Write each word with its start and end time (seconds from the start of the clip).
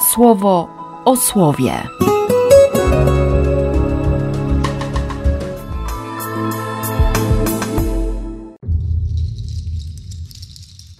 słowo 0.00 0.68
o 1.04 1.16
słowie. 1.16 1.82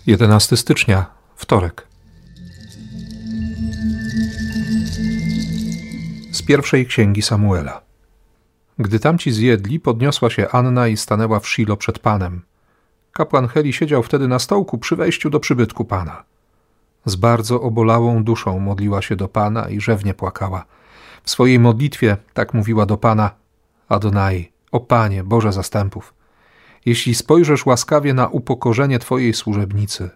11 0.06 0.56
stycznia, 0.56 1.06
wtorek. 1.36 1.86
Z 6.32 6.42
pierwszej 6.42 6.86
księgi 6.86 7.22
Samuela. 7.22 7.80
Gdy 8.78 9.00
tamci 9.00 9.32
zjedli, 9.32 9.80
podniosła 9.80 10.30
się 10.30 10.48
Anna 10.48 10.88
i 10.88 10.96
stanęła 10.96 11.40
w 11.40 11.48
Shilo 11.48 11.76
przed 11.76 11.98
Panem. 11.98 12.42
Kapłan 13.12 13.48
Heli 13.48 13.72
siedział 13.72 14.02
wtedy 14.02 14.28
na 14.28 14.38
stołku 14.38 14.78
przy 14.78 14.96
wejściu 14.96 15.30
do 15.30 15.40
przybytku 15.40 15.84
Pana. 15.84 16.24
Z 17.04 17.16
bardzo 17.16 17.62
obolałą 17.62 18.24
duszą 18.24 18.58
modliła 18.58 19.02
się 19.02 19.16
do 19.16 19.28
Pana 19.28 19.68
i 19.68 19.80
rzewnie 19.80 20.14
płakała. 20.14 20.64
W 21.22 21.30
swojej 21.30 21.58
modlitwie 21.58 22.16
tak 22.34 22.54
mówiła 22.54 22.86
do 22.86 22.96
Pana: 22.96 23.30
Adonai, 23.88 24.52
o 24.72 24.80
Panie, 24.80 25.24
Boże 25.24 25.52
zastępów, 25.52 26.14
jeśli 26.86 27.14
spojrzysz 27.14 27.66
łaskawie 27.66 28.14
na 28.14 28.28
upokorzenie 28.28 28.98
Twojej 28.98 29.34
służebnicy, 29.34 30.10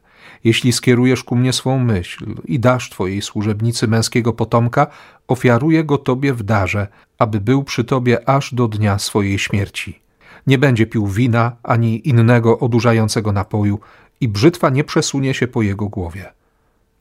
jeśli 0.44 0.72
skierujesz 0.72 1.24
ku 1.24 1.36
mnie 1.36 1.52
swą 1.52 1.78
myśl 1.78 2.34
i 2.44 2.60
dasz 2.60 2.90
Twojej 2.90 3.22
służebnicy 3.22 3.88
męskiego 3.88 4.32
potomka, 4.32 4.86
ofiaruję 5.28 5.84
go 5.84 5.98
Tobie 5.98 6.34
w 6.34 6.42
darze, 6.42 6.88
aby 7.18 7.40
był 7.40 7.64
przy 7.64 7.84
Tobie 7.84 8.28
aż 8.28 8.54
do 8.54 8.68
dnia 8.68 8.98
swojej 8.98 9.38
śmierci. 9.38 10.02
Nie 10.46 10.58
będzie 10.58 10.86
pił 10.86 11.06
wina 11.06 11.56
ani 11.62 12.08
innego 12.08 12.58
odurzającego 12.58 13.32
napoju 13.32 13.80
i 14.20 14.28
brzytwa 14.28 14.70
nie 14.70 14.84
przesunie 14.84 15.34
się 15.34 15.48
po 15.48 15.62
jego 15.62 15.88
głowie. 15.88 16.32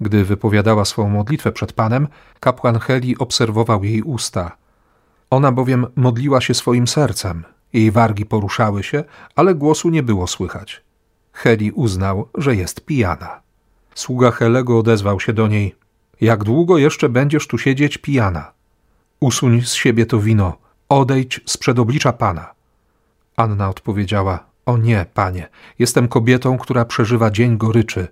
Gdy 0.02 0.26
wypowiadała 0.26 0.86
swą 0.86 1.10
modlitwę 1.10 1.52
przed 1.52 1.73
Panem, 1.73 2.08
kapłan 2.40 2.80
Heli 2.80 3.18
obserwował 3.18 3.84
jej 3.84 4.02
usta. 4.02 4.58
Ona 5.30 5.52
bowiem 5.52 5.88
modliła 5.96 6.41
się 6.41 6.54
swoim 6.54 6.88
sercem, 6.88 7.43
jej 7.74 7.91
wargi 7.91 8.26
poruszały 8.26 8.84
się, 8.84 9.04
ale 9.35 9.55
głosu 9.55 9.90
nie 9.90 10.04
było 10.04 10.27
słychać. 10.27 10.82
Heli 11.34 11.71
uznał, 11.71 12.30
że 12.38 12.55
jest 12.55 12.85
pijana. 12.85 13.41
Sługa 13.96 14.32
Helego 14.32 14.80
odezwał 14.80 15.20
się 15.20 15.34
do 15.34 15.48
niej: 15.48 15.76
Jak 16.21 16.43
długo 16.43 16.77
jeszcze 16.77 17.10
będziesz 17.10 17.48
tu 17.48 17.58
siedzieć 17.58 17.98
pijana? 17.98 18.52
Usuń 19.20 19.62
z 19.62 19.74
siebie 19.74 20.05
to 20.05 20.20
wino, 20.20 20.58
odejdź 20.90 21.41
z 21.46 21.58
przedoblicza 21.58 22.13
pana. 22.13 22.54
Anna 23.36 23.70
odpowiedziała: 23.70 24.46
O 24.65 24.77
nie, 24.77 25.05
panie, 25.13 25.48
jestem 25.80 26.08
kobietą, 26.08 26.58
która 26.58 26.86
przeżywa 26.86 27.32
dzień 27.32 27.58
goryczy. 27.58 28.08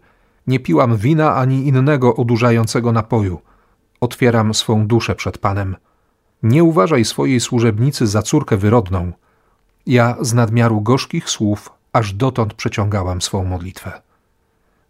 Nie 0.50 0.60
piłam 0.60 0.98
wina 0.98 1.36
ani 1.36 1.68
innego 1.68 2.16
odurzającego 2.16 2.92
napoju. 2.92 3.42
Otwieram 4.02 4.54
swą 4.54 4.88
duszę 4.88 5.16
przed 5.16 5.38
panem. 5.38 5.76
Nie 6.44 6.64
uważaj 6.64 7.06
swojej 7.06 7.40
służebnicy 7.40 8.08
za 8.08 8.22
córkę 8.22 8.58
wyrodną. 8.58 9.12
Ja 9.86 10.16
z 10.22 10.34
nadmiaru 10.34 10.82
gorzkich 10.82 11.30
słów 11.30 11.70
aż 11.94 12.14
dotąd 12.14 12.54
przeciągałam 12.54 13.22
swą 13.22 13.46
modlitwę. 13.46 14.02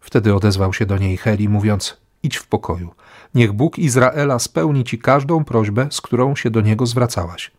Wtedy 0.00 0.34
odezwał 0.34 0.72
się 0.72 0.86
do 0.86 0.98
niej 0.98 1.16
Heli, 1.16 1.48
mówiąc: 1.48 1.96
Idź 2.22 2.36
w 2.36 2.46
pokoju. 2.46 2.90
Niech 3.34 3.52
Bóg 3.52 3.78
Izraela 3.78 4.38
spełni 4.38 4.84
ci 4.84 4.98
każdą 4.98 5.44
prośbę, 5.44 5.86
z 5.90 6.00
którą 6.00 6.36
się 6.36 6.50
do 6.50 6.60
niego 6.60 6.86
zwracałaś. 6.86 7.50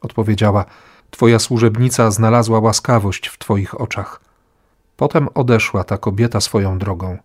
Odpowiedziała: 0.00 0.64
Twoja 1.10 1.38
służebnica 1.38 2.10
znalazła 2.10 2.58
łaskawość 2.58 3.28
w 3.28 3.38
Twoich 3.38 3.80
oczach. 3.80 4.20
Potem 4.96 5.28
odeszła 5.34 5.84
ta 5.84 5.98
kobieta 5.98 6.40
swoją 6.40 6.78
drogą. 6.78 7.18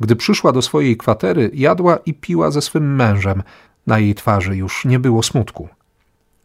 Gdy 0.00 0.16
przyszła 0.16 0.52
do 0.52 0.62
swojej 0.62 0.96
kwatery, 0.96 1.50
jadła 1.54 1.96
i 1.96 2.14
piła 2.14 2.50
ze 2.50 2.62
swym 2.62 2.96
mężem. 2.96 3.42
Na 3.86 3.98
jej 3.98 4.14
twarzy 4.14 4.56
już 4.56 4.84
nie 4.84 4.98
było 4.98 5.22
smutku. 5.22 5.68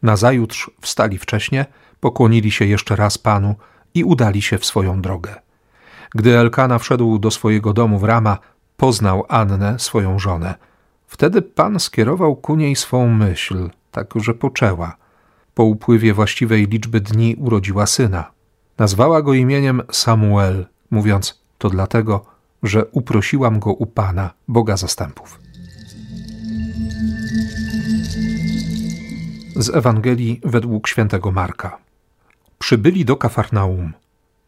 Nazajutrz 0.02 0.70
wstali 0.80 1.18
wcześnie, 1.18 1.66
pokłonili 2.00 2.50
się 2.50 2.64
jeszcze 2.64 2.96
raz 2.96 3.18
panu 3.18 3.54
i 3.94 4.04
udali 4.04 4.42
się 4.42 4.58
w 4.58 4.66
swoją 4.66 5.00
drogę. 5.00 5.34
Gdy 6.14 6.38
Elkana 6.38 6.78
wszedł 6.78 7.18
do 7.18 7.30
swojego 7.30 7.72
domu 7.72 7.98
w 7.98 8.04
Rama, 8.04 8.38
poznał 8.76 9.24
Annę, 9.28 9.78
swoją 9.78 10.18
żonę. 10.18 10.54
Wtedy 11.06 11.42
pan 11.42 11.80
skierował 11.80 12.36
ku 12.36 12.56
niej 12.56 12.76
swą 12.76 13.08
myśl, 13.08 13.70
tak 13.90 14.14
że 14.16 14.34
poczęła. 14.34 14.96
Po 15.54 15.64
upływie 15.64 16.14
właściwej 16.14 16.66
liczby 16.66 17.00
dni 17.00 17.36
urodziła 17.38 17.86
syna. 17.86 18.30
Nazwała 18.78 19.22
go 19.22 19.34
imieniem 19.34 19.82
Samuel, 19.90 20.66
mówiąc: 20.90 21.42
To 21.58 21.70
dlatego, 21.70 22.35
że 22.66 22.86
uprosiłam 22.86 23.58
go 23.58 23.72
u 23.72 23.86
Pana, 23.86 24.30
Boga 24.48 24.76
zastępów. 24.76 25.40
Z 29.56 29.68
Ewangelii 29.74 30.40
według 30.44 30.88
świętego 30.88 31.30
Marka. 31.32 31.78
Przybyli 32.58 33.04
do 33.04 33.16
Kafarnaum. 33.16 33.92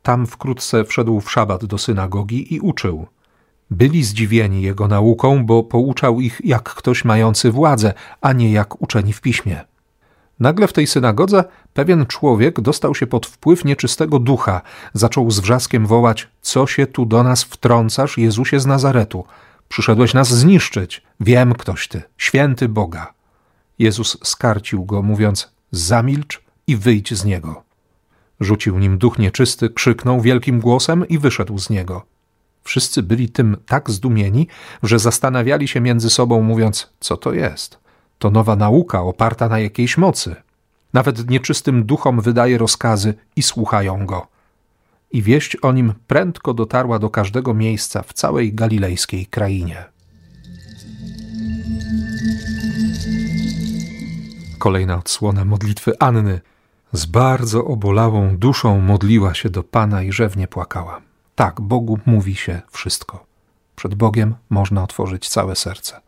Tam 0.02 0.26
wkrótce 0.26 0.84
wszedł 0.84 1.20
w 1.20 1.30
szabat 1.30 1.64
do 1.64 1.78
synagogi 1.78 2.54
i 2.54 2.60
uczył. 2.60 3.06
Byli 3.70 4.04
zdziwieni 4.04 4.62
jego 4.62 4.88
nauką, 4.88 5.46
bo 5.46 5.62
pouczał 5.62 6.20
ich 6.20 6.40
jak 6.44 6.74
ktoś 6.74 7.04
mający 7.04 7.50
władzę, 7.50 7.94
a 8.20 8.32
nie 8.32 8.52
jak 8.52 8.82
uczeni 8.82 9.12
w 9.12 9.20
piśmie. 9.20 9.64
Nagle 10.41 10.69
w 10.69 10.72
tej 10.72 10.87
synagodze 10.87 11.44
pewien 11.75 12.06
człowiek 12.06 12.60
dostał 12.60 12.94
się 12.94 13.06
pod 13.06 13.26
wpływ 13.26 13.65
nieczystego 13.65 14.19
ducha, 14.19 14.60
zaczął 14.94 15.31
z 15.31 15.41
wrzaskiem 15.41 15.87
wołać: 15.87 16.28
Co 16.41 16.66
się 16.66 16.87
tu 16.87 17.06
do 17.06 17.22
nas 17.22 17.43
wtrącasz, 17.44 18.19
Jezusie 18.19 18.60
z 18.60 18.66
Nazaretu? 18.66 19.25
Przyszedłeś 19.69 20.15
nas 20.15 20.34
zniszczyć. 20.34 21.03
Wiem, 21.21 21.54
ktoś 21.54 21.88
ty, 21.88 22.03
święty 22.19 22.69
Boga. 22.69 23.12
Jezus 23.78 24.19
skarcił 24.25 24.84
go, 24.84 25.03
mówiąc: 25.03 25.53
Zamilcz 25.71 26.43
i 26.66 26.77
wyjdź 26.77 27.15
z 27.15 27.25
niego. 27.25 27.62
Rzucił 28.41 28.78
nim 28.78 28.98
duch 28.98 29.19
nieczysty, 29.19 29.71
krzyknął 29.71 30.21
wielkim 30.21 30.60
głosem 30.60 31.09
i 31.09 31.19
wyszedł 31.19 31.59
z 31.59 31.71
niego. 31.71 32.03
Wszyscy 32.65 33.03
byli 33.03 33.28
tym 33.28 33.56
tak 33.66 33.91
zdumieni, 33.91 34.48
że 34.82 34.98
zastanawiali 34.98 35.69
się 35.69 35.81
między 35.81 36.10
sobą, 36.10 36.43
mówiąc: 36.43 36.93
Co 37.00 37.16
to 37.16 37.32
jest? 37.32 37.78
To 38.18 38.30
nowa 38.30 38.56
nauka 38.56 39.02
oparta 39.02 39.48
na 39.48 39.58
jakiejś 39.58 39.98
mocy. 39.98 40.36
Nawet 40.92 41.30
nieczystym 41.30 41.84
duchom 41.84 42.20
wydaje 42.20 42.58
rozkazy 42.58 43.14
i 43.36 43.42
słuchają 43.42 44.06
go. 44.06 44.26
I 45.10 45.22
wieść 45.22 45.56
o 45.56 45.72
nim 45.72 45.94
prędko 46.06 46.54
dotarła 46.54 46.98
do 46.98 47.10
każdego 47.10 47.54
miejsca 47.54 48.02
w 48.02 48.12
całej 48.12 48.54
galilejskiej 48.54 49.26
krainie. 49.26 49.84
Kolejna 54.58 54.98
odsłona 54.98 55.44
modlitwy 55.44 55.98
Anny. 55.98 56.40
Z 56.92 57.06
bardzo 57.06 57.64
obolałą 57.64 58.36
duszą 58.36 58.80
modliła 58.80 59.34
się 59.34 59.50
do 59.50 59.62
Pana 59.62 60.02
i 60.02 60.12
rzewnie 60.12 60.48
płakała. 60.48 61.00
Tak, 61.34 61.60
Bogu 61.60 61.98
mówi 62.06 62.34
się 62.34 62.62
wszystko. 62.70 63.26
Przed 63.76 63.94
Bogiem 63.94 64.34
można 64.50 64.82
otworzyć 64.82 65.28
całe 65.28 65.56
serce. 65.56 66.07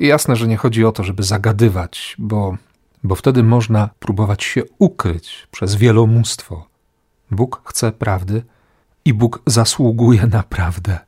Jasne, 0.00 0.36
że 0.36 0.48
nie 0.48 0.56
chodzi 0.56 0.84
o 0.84 0.92
to, 0.92 1.04
żeby 1.04 1.22
zagadywać, 1.22 2.16
bo, 2.18 2.56
bo 3.04 3.14
wtedy 3.14 3.42
można 3.42 3.90
próbować 3.98 4.44
się 4.44 4.62
ukryć 4.78 5.48
przez 5.50 5.74
wielomóstwo. 5.74 6.66
Bóg 7.30 7.62
chce 7.64 7.92
prawdy 7.92 8.42
i 9.04 9.14
Bóg 9.14 9.42
zasługuje 9.46 10.26
na 10.26 10.42
prawdę, 10.42 10.98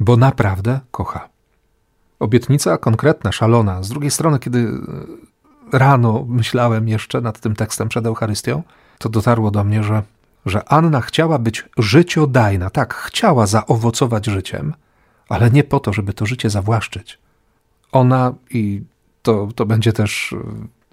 bo 0.00 0.16
naprawdę 0.16 0.80
kocha. 0.90 1.28
Obietnica 2.18 2.78
konkretna, 2.78 3.32
szalona. 3.32 3.82
Z 3.82 3.88
drugiej 3.88 4.10
strony, 4.10 4.38
kiedy 4.38 4.72
rano 5.72 6.24
myślałem 6.28 6.88
jeszcze 6.88 7.20
nad 7.20 7.40
tym 7.40 7.56
tekstem 7.56 7.88
przed 7.88 8.06
Eucharystią, 8.06 8.62
to 8.98 9.08
dotarło 9.08 9.50
do 9.50 9.64
mnie, 9.64 9.82
że, 9.82 10.02
że 10.46 10.68
Anna 10.68 11.00
chciała 11.00 11.38
być 11.38 11.68
życiodajna. 11.78 12.70
Tak, 12.70 12.94
chciała 12.94 13.46
zaowocować 13.46 14.26
życiem, 14.26 14.74
ale 15.28 15.50
nie 15.50 15.64
po 15.64 15.80
to, 15.80 15.92
żeby 15.92 16.12
to 16.12 16.26
życie 16.26 16.50
zawłaszczyć. 16.50 17.18
Ona, 17.92 18.34
i 18.50 18.82
to, 19.22 19.48
to 19.54 19.66
będzie 19.66 19.92
też 19.92 20.32
e, 20.32 20.38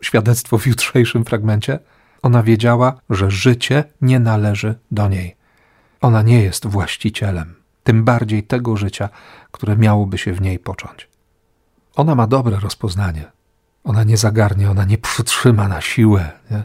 świadectwo 0.01 0.57
w 0.57 0.67
jutrzejszym 0.67 1.25
fragmencie, 1.25 1.79
ona 2.21 2.43
wiedziała, 2.43 2.93
że 3.09 3.31
życie 3.31 3.83
nie 4.01 4.19
należy 4.19 4.75
do 4.91 5.09
niej. 5.09 5.35
Ona 6.01 6.21
nie 6.21 6.43
jest 6.43 6.67
właścicielem, 6.67 7.55
tym 7.83 8.03
bardziej 8.03 8.43
tego 8.43 8.77
życia, 8.77 9.09
które 9.51 9.77
miałoby 9.77 10.17
się 10.17 10.33
w 10.33 10.41
niej 10.41 10.59
począć. 10.59 11.07
Ona 11.95 12.15
ma 12.15 12.27
dobre 12.27 12.59
rozpoznanie. 12.59 13.31
Ona 13.83 14.03
nie 14.03 14.17
zagarnie, 14.17 14.71
ona 14.71 14.85
nie 14.85 14.97
przytrzyma 14.97 15.67
na 15.67 15.81
siłę. 15.81 16.31
Nie? 16.51 16.63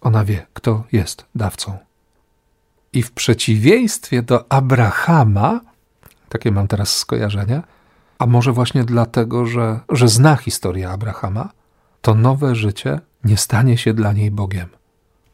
Ona 0.00 0.24
wie, 0.24 0.46
kto 0.52 0.84
jest 0.92 1.24
dawcą. 1.34 1.78
I 2.92 3.02
w 3.02 3.12
przeciwieństwie 3.12 4.22
do 4.22 4.52
Abrahama, 4.52 5.60
takie 6.28 6.50
mam 6.52 6.68
teraz 6.68 6.96
skojarzenie, 6.96 7.62
a 8.20 8.26
może 8.26 8.52
właśnie 8.52 8.84
dlatego, 8.84 9.46
że, 9.46 9.80
że 9.88 10.08
zna 10.08 10.36
historię 10.36 10.90
Abrahama, 10.90 11.48
to 12.00 12.14
nowe 12.14 12.54
życie 12.54 13.00
nie 13.24 13.36
stanie 13.36 13.78
się 13.78 13.94
dla 13.94 14.12
niej 14.12 14.30
Bogiem. 14.30 14.68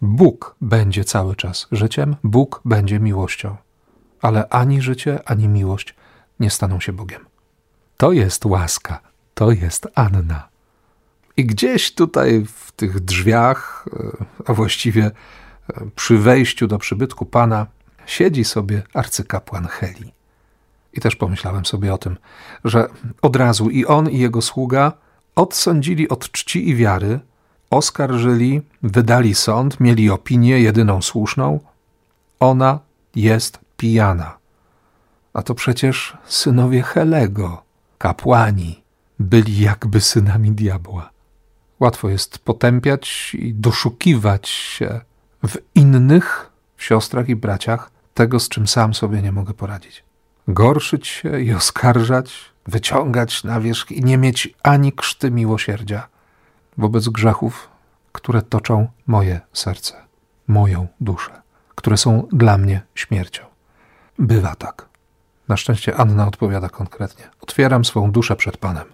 Bóg 0.01 0.57
będzie 0.61 1.05
cały 1.05 1.37
czas 1.37 1.67
życiem, 1.73 2.17
Bóg 2.25 2.61
będzie 2.65 3.01
miłością, 3.01 3.57
ale 4.23 4.49
ani 4.49 4.83
życie, 4.83 5.21
ani 5.25 5.49
miłość 5.49 5.95
nie 6.41 6.51
staną 6.51 6.81
się 6.81 6.93
Bogiem. 6.93 7.25
To 7.97 8.13
jest 8.13 8.45
łaska, 8.45 9.01
to 9.35 9.51
jest 9.51 9.89
Anna. 9.95 10.49
I 11.37 11.47
gdzieś 11.47 11.95
tutaj 11.95 12.47
w 12.55 12.73
tych 12.73 13.01
drzwiach, 13.01 13.89
e, 13.93 14.25
a 14.47 14.55
właściwie 14.55 15.05
e, 15.05 15.11
przy 15.97 16.19
wejściu 16.19 16.67
do 16.67 16.79
przybytku 16.79 17.27
pana, 17.27 17.67
siedzi 18.07 18.45
sobie 18.45 18.83
arcykapłan 18.95 19.67
Heli. 19.67 20.16
I 20.97 21.01
też 21.01 21.17
pomyślałem 21.17 21.65
sobie 21.65 21.95
o 21.95 21.99
tym, 21.99 22.17
że 22.65 22.89
od 23.23 23.37
razu 23.37 23.71
i 23.71 23.85
on, 23.87 24.11
i 24.11 24.19
jego 24.19 24.43
sługa 24.43 24.93
odsądzili 25.35 26.09
od 26.09 26.33
czci 26.33 26.69
i 26.69 26.77
wiary, 26.77 27.21
oskarżyli, 27.71 28.63
wydali 28.83 29.35
sąd, 29.35 29.81
mieli 29.81 30.11
opinię 30.11 30.61
jedyną 30.61 31.03
słuszną. 31.03 31.61
Ona 32.41 32.79
jest 33.15 33.59
pijana. 33.77 34.39
A 35.33 35.43
to 35.43 35.55
przecież 35.55 36.17
synowie 36.27 36.83
Helego, 36.83 37.63
kapłani, 37.99 38.83
byli 39.19 39.61
jakby 39.61 40.01
synami 40.01 40.51
diabła. 40.51 41.11
Łatwo 41.81 42.09
jest 42.09 42.39
potępiać 42.39 43.35
i 43.35 43.55
doszukiwać 43.55 44.49
się 44.49 45.01
w 45.47 45.57
innych, 45.75 46.51
w 46.77 46.85
siostrach 46.85 47.29
i 47.29 47.37
braciach, 47.37 47.91
tego, 48.15 48.41
z 48.41 48.49
czym 48.49 48.67
sam 48.67 48.95
sobie 48.95 49.23
nie 49.23 49.33
mogę 49.33 49.55
poradzić. 49.55 50.06
Gorszyć 50.49 51.07
się 51.07 51.41
i 51.41 51.55
oskarżać, 51.55 52.45
wyciągać 52.67 53.45
na 53.45 53.61
wierzch 53.61 53.93
i 53.93 54.05
nie 54.05 54.19
mieć 54.19 54.55
ani 54.63 54.93
krzty 54.93 55.31
miłosierdzia 55.31 56.09
wobec 56.79 57.09
grzechów, 57.09 57.69
które 58.13 58.43
toczą 58.43 58.89
moje 59.07 59.41
serce, 59.53 59.95
moją 60.49 60.87
duszę, 61.01 61.43
które 61.75 61.97
są 61.97 62.29
dla 62.33 62.59
mnie 62.59 62.83
śmiercią. 62.95 63.45
Bywa 64.19 64.55
tak. 64.55 64.89
Na 65.49 65.57
szczęście 65.57 65.97
Anna 65.97 66.27
odpowiada 66.27 66.69
konkretnie. 66.69 67.25
Otwieram 67.41 67.85
swą 67.85 68.11
duszę 68.11 68.37
przed 68.37 68.57
Panem. 68.57 68.85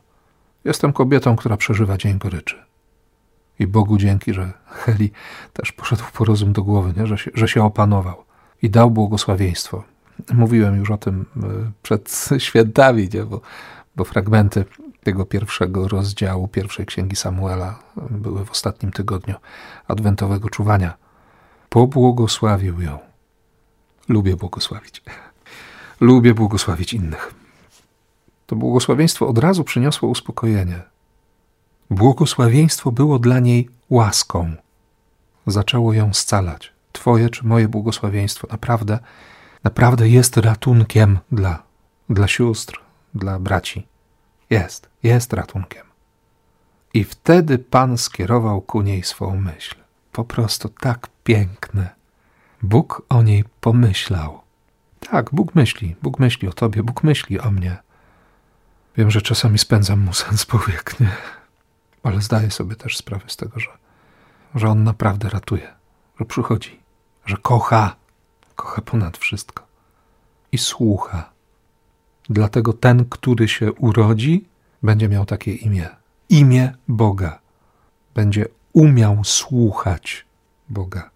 Jestem 0.65 0.93
kobietą, 0.93 1.37
która 1.37 1.57
przeżywa 1.57 1.97
dzień 1.97 2.19
goryczy. 2.19 2.65
I 3.59 3.67
Bogu 3.67 3.99
dzięki, 3.99 4.35
że 4.35 4.53
Heli 4.67 5.13
też 5.53 5.73
poszedł 5.73 6.03
po 6.13 6.25
rozum 6.25 6.53
do 6.53 6.63
głowy, 6.63 6.93
nie? 6.97 7.07
Że, 7.07 7.19
się, 7.19 7.31
że 7.35 7.49
się 7.49 7.65
opanował 7.65 8.25
i 8.63 8.71
dał 8.71 8.91
błogosławieństwo. 8.91 9.85
Mówiłem 10.33 10.77
już 10.77 10.91
o 10.91 10.99
tym 10.99 11.25
e, 11.37 11.73
przed 11.83 12.29
świętami, 12.39 13.09
nie? 13.15 13.25
Bo, 13.25 13.41
bo 13.97 14.05
fragmenty 14.05 14.65
tego 15.03 15.25
pierwszego 15.25 15.89
rozdziału 15.89 16.49
pierwszej 16.49 16.87
księgi 16.87 17.17
Samuela 17.17 17.79
były 18.11 18.45
w 18.45 18.51
ostatnim 18.51 18.93
tygodniu 18.93 19.35
adwentowego 19.89 20.49
czuwania. 20.49 20.95
Pobłogosławił 21.69 22.81
ją. 22.81 22.99
Lubię 24.09 24.37
błogosławić. 24.37 25.03
Lubię 26.01 26.35
błogosławić 26.35 26.95
innych. 26.95 27.35
To 28.47 28.57
błogosławieństwo 28.57 29.29
od 29.29 29.39
razu 29.39 29.65
przyniosło 29.65 30.09
uspokojenie. 30.09 30.83
Błogosławieństwo 31.91 32.93
było 32.93 33.19
dla 33.19 33.41
niej 33.41 33.69
łaską. 33.91 34.53
Zaczęło 35.47 35.93
ją 35.93 36.15
scalać. 36.15 36.73
Twoje 36.93 37.31
czy 37.31 37.47
moje 37.47 37.69
błogosławieństwo 37.69 38.49
naprawdę, 38.51 38.99
naprawdę 39.65 40.09
jest 40.09 40.37
ratunkiem 40.37 41.19
dla, 41.33 41.63
dla 42.11 42.29
sióstr, 42.29 42.81
dla 43.15 43.39
braci. 43.39 43.87
Jest, 44.51 44.89
jest 45.03 45.33
ratunkiem. 45.33 45.87
I 46.95 47.05
wtedy 47.05 47.59
Pan 47.59 47.99
skierował 47.99 48.61
ku 48.61 48.83
niej 48.83 49.03
swą 49.03 49.37
myśl. 49.37 49.77
Po 50.13 50.25
prostu 50.25 50.69
tak 50.69 51.09
piękne. 51.25 51.89
Bóg 52.63 53.03
o 53.09 53.23
niej 53.23 53.45
pomyślał. 53.61 54.41
Tak, 55.11 55.31
Bóg 55.33 55.55
myśli, 55.55 55.97
Bóg 56.03 56.19
myśli 56.19 56.49
o 56.49 56.53
tobie, 56.53 56.83
Bóg 56.83 57.03
myśli 57.03 57.41
o 57.41 57.51
mnie. 57.51 57.77
Wiem, 58.97 59.11
że 59.11 59.23
czasami 59.23 59.59
spędzam 59.59 60.01
mu 60.01 60.13
sens 60.13 60.47
powiek, 60.47 61.01
nie? 61.01 61.11
ale 62.03 62.21
zdaję 62.21 62.51
sobie 62.51 62.77
też 62.77 62.97
sprawę 62.97 63.25
z 63.27 63.37
tego, 63.37 63.61
że, 63.61 63.69
że 64.55 64.69
on 64.69 64.85
naprawdę 64.85 65.29
ratuje, 65.29 65.75
że 66.21 66.25
przychodzi, 66.25 66.81
że 67.27 67.37
kocha, 67.37 67.97
kocha 68.63 68.83
ponad 68.83 69.19
wszystko 69.19 69.63
i 70.53 70.59
słucha. 70.59 71.31
Dlatego 72.31 72.73
ten, 72.73 73.05
który 73.05 73.49
się 73.49 73.73
urodzi, 73.73 74.45
będzie 74.83 75.09
miał 75.09 75.25
takie 75.25 75.53
imię 75.55 75.89
imię 76.29 76.75
Boga. 76.89 77.39
Będzie 78.15 78.47
umiał 78.73 79.25
słuchać 79.25 80.27
Boga. 80.69 81.11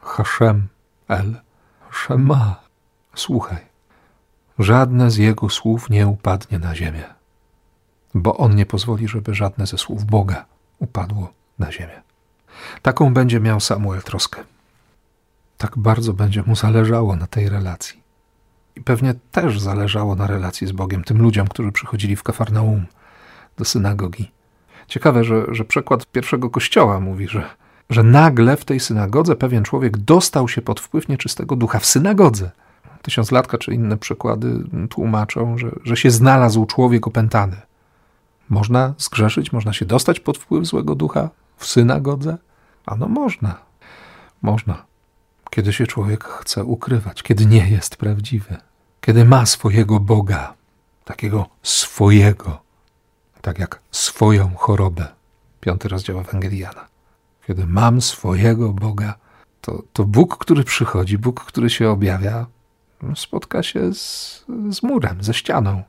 Hashem 0.00 0.68
El 1.08 1.40
Shema. 1.92 2.60
Słuchaj. 3.14 3.66
Żadne 4.58 5.10
z 5.10 5.16
jego 5.16 5.48
słów 5.50 5.90
nie 5.90 6.06
upadnie 6.06 6.58
na 6.58 6.74
ziemię 6.74 7.22
bo 8.14 8.36
on 8.36 8.56
nie 8.56 8.66
pozwoli, 8.66 9.08
żeby 9.08 9.34
żadne 9.34 9.66
ze 9.66 9.78
słów 9.78 10.04
Boga 10.04 10.44
upadło 10.78 11.32
na 11.58 11.72
ziemię. 11.72 12.02
Taką 12.82 13.14
będzie 13.14 13.40
miał 13.40 13.60
Samuel 13.60 14.02
troskę. 14.02 14.44
Tak 15.62 15.78
bardzo 15.78 16.12
będzie 16.12 16.42
mu 16.46 16.56
zależało 16.56 17.16
na 17.16 17.26
tej 17.26 17.48
relacji. 17.48 18.02
I 18.76 18.80
pewnie 18.80 19.14
też 19.32 19.60
zależało 19.60 20.14
na 20.14 20.26
relacji 20.26 20.66
z 20.66 20.72
Bogiem 20.72 21.04
tym 21.04 21.22
ludziom, 21.22 21.48
którzy 21.48 21.72
przychodzili 21.72 22.16
w 22.16 22.22
Kafarnaum 22.22 22.86
do 23.56 23.64
synagogi. 23.64 24.30
Ciekawe, 24.86 25.24
że, 25.24 25.44
że 25.48 25.64
przekład 25.64 26.06
pierwszego 26.06 26.50
kościoła 26.50 27.00
mówi, 27.00 27.28
że, 27.28 27.44
że 27.90 28.02
nagle 28.02 28.56
w 28.56 28.64
tej 28.64 28.80
synagodze 28.80 29.36
pewien 29.36 29.64
człowiek 29.64 29.96
dostał 29.98 30.48
się 30.48 30.62
pod 30.62 30.80
wpływ 30.80 31.08
nieczystego 31.08 31.56
ducha 31.56 31.78
w 31.78 31.86
synagodze. 31.86 32.50
Tysiąclatka 33.02 33.58
czy 33.58 33.74
inne 33.74 33.96
przekłady 33.96 34.64
tłumaczą, 34.90 35.58
że, 35.58 35.70
że 35.84 35.96
się 35.96 36.10
znalazł 36.10 36.66
człowiek 36.66 37.06
opętany. 37.06 37.56
Można 38.48 38.94
zgrzeszyć, 38.98 39.52
można 39.52 39.72
się 39.72 39.84
dostać 39.84 40.20
pod 40.20 40.38
wpływ 40.38 40.66
złego 40.66 40.94
ducha 40.94 41.28
w 41.56 41.66
synagodze? 41.66 42.38
Ano 42.86 43.08
można. 43.08 43.54
Można. 44.42 44.91
Kiedy 45.54 45.72
się 45.72 45.86
człowiek 45.86 46.24
chce 46.24 46.64
ukrywać, 46.64 47.22
kiedy 47.22 47.46
nie 47.46 47.68
jest 47.70 47.96
prawdziwy, 47.96 48.56
kiedy 49.00 49.24
ma 49.24 49.46
swojego 49.46 50.00
Boga, 50.00 50.54
takiego 51.04 51.46
swojego, 51.62 52.62
tak 53.40 53.58
jak 53.58 53.80
swoją 53.90 54.54
chorobę. 54.54 55.08
Piąty 55.60 55.88
rozdział 55.88 56.20
Ewangeliana. 56.20 56.88
Kiedy 57.46 57.66
mam 57.66 58.00
swojego 58.00 58.68
Boga, 58.68 59.14
to, 59.60 59.82
to 59.92 60.04
Bóg, 60.04 60.38
który 60.38 60.64
przychodzi, 60.64 61.18
Bóg, 61.18 61.44
który 61.44 61.70
się 61.70 61.90
objawia, 61.90 62.46
spotka 63.14 63.62
się 63.62 63.94
z, 63.94 64.44
z 64.70 64.82
murem, 64.82 65.24
ze 65.24 65.34
ścianą 65.34 65.82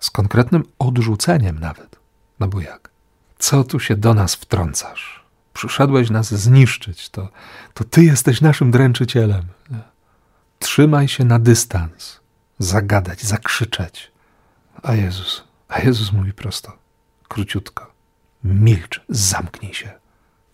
z 0.00 0.10
konkretnym 0.10 0.62
odrzuceniem 0.78 1.58
nawet. 1.58 1.96
No 2.40 2.48
bo 2.48 2.60
jak? 2.60 2.90
Co 3.38 3.64
tu 3.64 3.80
się 3.80 3.96
do 3.96 4.14
nas 4.14 4.34
wtrącasz? 4.34 5.23
Przyszedłeś 5.54 6.10
nas 6.10 6.34
zniszczyć, 6.34 7.10
to, 7.10 7.28
to 7.74 7.84
ty 7.84 8.04
jesteś 8.04 8.40
naszym 8.40 8.70
dręczycielem. 8.70 9.42
Trzymaj 10.58 11.08
się 11.08 11.24
na 11.24 11.38
dystans, 11.38 12.20
zagadać, 12.58 13.22
zakrzyczeć. 13.22 14.12
A 14.82 14.94
Jezus, 14.94 15.44
a 15.68 15.80
Jezus 15.80 16.12
mówi 16.12 16.32
prosto, 16.32 16.78
króciutko. 17.28 17.94
Milcz, 18.44 19.00
zamknij 19.08 19.74
się, 19.74 19.90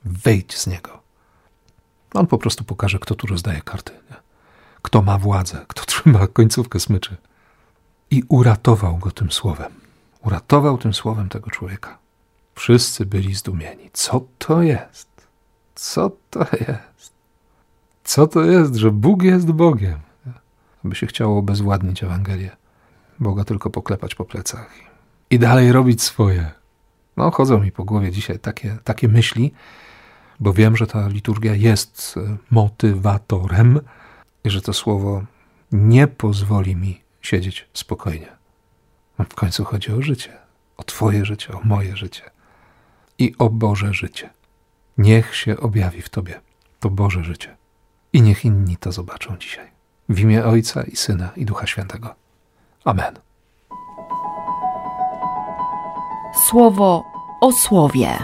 wejdź 0.05 0.57
z 0.57 0.67
niego. 0.67 1.03
On 2.15 2.27
po 2.27 2.39
prostu 2.39 2.65
pokaże, 2.65 2.99
kto 2.99 3.15
tu 3.15 3.27
rozdaje 3.27 3.63
karty, 3.63 3.93
nie? 4.11 4.17
kto 4.83 5.03
ma 5.03 5.19
władzę, 5.19 5.65
kto 5.69 5.85
trzyma 5.85 6.27
końcówkę 6.27 6.81
smyczy 6.81 7.17
i 8.11 8.23
uratował 8.29 8.99
go 8.99 9.11
tym 9.11 9.33
słowem. 9.33 9.73
Uratował 10.23 10.79
tym 10.79 10.95
słowem 10.95 11.29
tego 11.29 11.51
człowieka. 11.51 11.99
Wszyscy 12.61 13.07
byli 13.07 13.35
zdumieni. 13.35 13.91
Co 13.93 14.27
to 14.39 14.63
jest? 14.63 15.09
Co 15.75 16.11
to 16.31 16.41
jest? 16.41 17.13
Co 18.05 18.27
to 18.27 18.45
jest, 18.45 18.75
że 18.75 18.91
Bóg 18.91 19.23
jest 19.23 19.51
Bogiem? 19.51 19.99
Aby 20.85 20.95
się 20.95 21.07
chciało 21.07 21.39
obezwładnić 21.39 22.03
Ewangelię. 22.03 22.51
Boga 23.21 23.45
tylko 23.45 23.71
poklepać 23.71 24.15
po 24.15 24.25
plecach 24.25 24.75
i 25.31 25.39
dalej 25.39 25.73
robić 25.73 26.03
swoje. 26.03 26.51
No, 27.17 27.31
chodzą 27.31 27.61
mi 27.61 27.73
po 27.73 27.85
głowie 27.85 28.13
dzisiaj 28.13 28.39
takie, 28.39 28.79
takie 28.85 29.09
myśli, 29.09 29.53
bo 30.41 30.53
wiem, 30.53 30.77
że 30.77 30.87
ta 30.87 31.09
liturgia 31.09 31.55
jest 31.55 32.19
motywatorem 32.51 33.81
i 34.45 34.51
że 34.51 34.63
to 34.63 34.73
słowo 34.73 35.23
nie 35.73 36.07
pozwoli 36.07 36.77
mi 36.77 37.01
siedzieć 37.21 37.69
spokojnie. 37.75 38.29
W 39.19 39.35
końcu 39.35 39.65
chodzi 39.65 39.93
o 39.93 40.03
życie, 40.03 40.37
o 40.77 40.83
Twoje 40.83 41.25
życie, 41.25 41.53
o 41.53 41.61
moje 41.65 41.97
życie 41.97 42.31
i 43.21 43.35
o 43.39 43.51
Boże 43.51 43.95
życie. 43.95 44.31
Niech 44.99 45.37
się 45.37 45.61
objawi 45.61 46.03
w 46.03 46.09
Tobie 46.09 46.41
to 46.81 46.91
Boże 46.91 47.25
życie 47.25 47.57
i 48.13 48.23
niech 48.23 48.45
inni 48.45 48.77
to 48.77 48.93
zobaczą 48.93 49.37
dzisiaj. 49.37 49.67
W 50.09 50.21
imię 50.21 50.45
Ojca 50.45 50.83
i 50.83 50.97
Syna 50.97 51.31
i 51.37 51.45
Ducha 51.45 51.67
Świętego. 51.67 52.15
Amen. 52.85 53.15
Słowo 56.49 57.05
o 57.41 57.53
słowie. 57.53 58.19